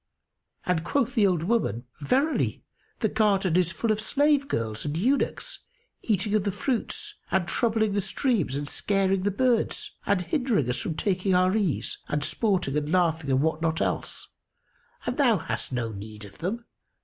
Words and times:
and 0.65 0.83
quoth 0.83 1.13
the 1.13 1.27
old 1.27 1.43
woman, 1.43 1.85
"Verily 1.99 2.63
the 3.01 3.07
garden 3.07 3.55
is 3.55 3.71
full 3.71 3.91
of 3.91 4.01
slave 4.01 4.47
girls 4.47 4.83
and 4.83 4.97
eunuchs, 4.97 5.59
eating 6.01 6.33
of 6.33 6.43
the 6.43 6.49
fruits 6.51 7.13
and 7.29 7.47
troubling 7.47 7.93
the 7.93 8.01
streams 8.01 8.55
and 8.55 8.67
scaring 8.67 9.21
the 9.21 9.29
birds 9.29 9.91
and 10.07 10.23
hindering 10.23 10.67
us 10.67 10.79
from 10.81 10.95
taking 10.95 11.35
our 11.35 11.55
ease 11.55 11.99
and 12.07 12.23
sporting 12.23 12.75
and 12.75 12.91
laughing 12.91 13.29
and 13.29 13.43
what 13.43 13.61
not 13.61 13.79
else; 13.79 14.29
and 15.05 15.17
thou 15.17 15.37
hast 15.37 15.71
no 15.71 15.91
need 15.91 16.25
of 16.25 16.39
them. 16.39 16.65